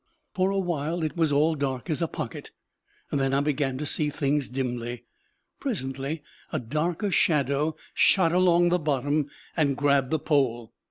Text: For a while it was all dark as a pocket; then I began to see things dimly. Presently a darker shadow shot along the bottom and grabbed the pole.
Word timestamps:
For 0.33 0.49
a 0.49 0.57
while 0.57 1.03
it 1.03 1.15
was 1.15 1.31
all 1.31 1.53
dark 1.53 1.87
as 1.87 2.01
a 2.01 2.07
pocket; 2.07 2.49
then 3.11 3.35
I 3.35 3.39
began 3.39 3.77
to 3.77 3.85
see 3.85 4.09
things 4.09 4.47
dimly. 4.47 5.03
Presently 5.59 6.23
a 6.51 6.59
darker 6.59 7.11
shadow 7.11 7.75
shot 7.93 8.33
along 8.33 8.69
the 8.69 8.79
bottom 8.79 9.29
and 9.55 9.77
grabbed 9.77 10.09
the 10.09 10.17
pole. 10.17 10.73